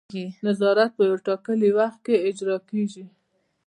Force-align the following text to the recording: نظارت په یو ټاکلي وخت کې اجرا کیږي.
نظارت 0.45 0.89
په 0.97 1.01
یو 1.09 1.15
ټاکلي 1.27 1.69
وخت 1.79 1.99
کې 2.05 2.15
اجرا 2.29 2.57
کیږي. 2.69 3.05